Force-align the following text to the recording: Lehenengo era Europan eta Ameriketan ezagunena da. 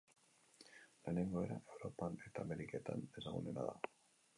Lehenengo 1.03 1.45
era 1.49 1.59
Europan 1.75 2.19
eta 2.31 2.49
Ameriketan 2.49 3.09
ezagunena 3.23 3.73
da. 3.73 3.83